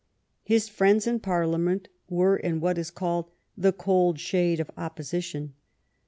His 0.41 0.67
friends 0.67 1.05
in 1.05 1.19
Parliament 1.19 1.87
were 2.09 2.35
in 2.35 2.59
what 2.59 2.79
is 2.79 2.89
called 2.89 3.29
the 3.55 3.71
cold 3.71 4.19
shade 4.19 4.59
of 4.59 4.71
opposition. 4.75 5.53